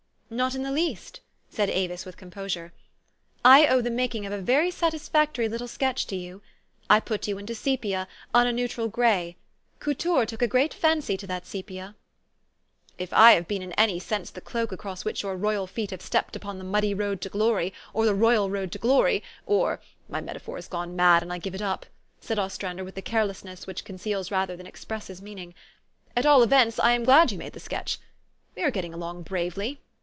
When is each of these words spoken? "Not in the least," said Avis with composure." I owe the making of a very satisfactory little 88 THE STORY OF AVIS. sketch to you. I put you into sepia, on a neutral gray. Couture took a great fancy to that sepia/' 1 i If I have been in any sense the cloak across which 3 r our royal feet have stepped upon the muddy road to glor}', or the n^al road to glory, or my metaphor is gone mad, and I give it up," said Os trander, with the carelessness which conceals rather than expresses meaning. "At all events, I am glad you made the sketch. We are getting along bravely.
"Not 0.41 0.55
in 0.55 0.63
the 0.63 0.71
least," 0.71 1.19
said 1.49 1.69
Avis 1.69 2.05
with 2.05 2.15
composure." 2.15 2.71
I 3.45 3.67
owe 3.67 3.81
the 3.81 3.89
making 3.89 4.25
of 4.25 4.31
a 4.31 4.37
very 4.41 4.71
satisfactory 4.71 5.49
little 5.49 5.65
88 5.65 5.67
THE 5.67 5.73
STORY 5.73 5.87
OF 5.87 5.91
AVIS. 5.91 6.01
sketch 6.03 6.07
to 6.07 6.15
you. 6.15 6.41
I 6.89 6.99
put 7.01 7.27
you 7.27 7.37
into 7.37 7.53
sepia, 7.53 8.07
on 8.33 8.47
a 8.47 8.53
neutral 8.53 8.87
gray. 8.87 9.35
Couture 9.81 10.25
took 10.25 10.41
a 10.41 10.47
great 10.47 10.73
fancy 10.73 11.17
to 11.17 11.27
that 11.27 11.43
sepia/' 11.43 11.83
1 11.85 11.95
i 11.95 11.95
If 12.97 13.11
I 13.11 13.33
have 13.33 13.45
been 13.49 13.61
in 13.61 13.73
any 13.73 13.99
sense 13.99 14.31
the 14.31 14.39
cloak 14.39 14.71
across 14.71 15.03
which 15.03 15.19
3 15.19 15.27
r 15.27 15.33
our 15.33 15.37
royal 15.37 15.67
feet 15.67 15.91
have 15.91 16.01
stepped 16.01 16.37
upon 16.37 16.59
the 16.59 16.63
muddy 16.63 16.93
road 16.93 17.19
to 17.19 17.29
glor}', 17.29 17.73
or 17.93 18.05
the 18.05 18.13
n^al 18.15 18.49
road 18.49 18.71
to 18.71 18.79
glory, 18.79 19.21
or 19.45 19.81
my 20.07 20.21
metaphor 20.21 20.57
is 20.57 20.69
gone 20.69 20.95
mad, 20.95 21.21
and 21.23 21.33
I 21.33 21.39
give 21.39 21.55
it 21.55 21.61
up," 21.61 21.85
said 22.21 22.39
Os 22.39 22.57
trander, 22.57 22.85
with 22.85 22.95
the 22.95 23.01
carelessness 23.01 23.67
which 23.67 23.83
conceals 23.83 24.31
rather 24.31 24.55
than 24.55 24.65
expresses 24.65 25.21
meaning. 25.21 25.53
"At 26.15 26.25
all 26.25 26.41
events, 26.41 26.79
I 26.79 26.93
am 26.93 27.03
glad 27.03 27.33
you 27.33 27.37
made 27.37 27.51
the 27.51 27.59
sketch. 27.59 27.99
We 28.55 28.63
are 28.63 28.71
getting 28.71 28.93
along 28.93 29.23
bravely. 29.23 29.81